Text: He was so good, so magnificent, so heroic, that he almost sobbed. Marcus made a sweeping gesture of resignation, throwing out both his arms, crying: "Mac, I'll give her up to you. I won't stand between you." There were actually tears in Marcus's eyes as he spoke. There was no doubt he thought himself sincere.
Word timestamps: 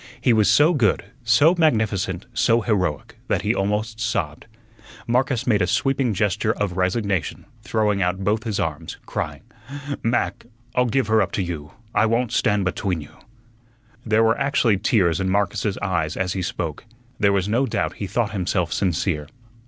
He 0.19 0.33
was 0.33 0.49
so 0.49 0.73
good, 0.73 1.03
so 1.23 1.53
magnificent, 1.59 2.25
so 2.33 2.61
heroic, 2.61 3.19
that 3.27 3.43
he 3.43 3.53
almost 3.53 3.99
sobbed. 3.99 4.47
Marcus 5.05 5.45
made 5.45 5.61
a 5.61 5.67
sweeping 5.67 6.15
gesture 6.15 6.53
of 6.53 6.75
resignation, 6.75 7.45
throwing 7.61 8.01
out 8.01 8.23
both 8.23 8.43
his 8.43 8.59
arms, 8.59 8.97
crying: 9.05 9.43
"Mac, 10.01 10.47
I'll 10.73 10.85
give 10.87 11.05
her 11.05 11.21
up 11.21 11.31
to 11.33 11.43
you. 11.43 11.73
I 11.93 12.07
won't 12.07 12.31
stand 12.31 12.65
between 12.65 12.99
you." 12.99 13.15
There 14.03 14.23
were 14.23 14.39
actually 14.39 14.77
tears 14.79 15.19
in 15.19 15.29
Marcus's 15.29 15.77
eyes 15.83 16.17
as 16.17 16.33
he 16.33 16.41
spoke. 16.41 16.83
There 17.19 17.31
was 17.31 17.47
no 17.47 17.67
doubt 17.67 17.97
he 17.97 18.07
thought 18.07 18.31
himself 18.31 18.73
sincere. 18.73 19.27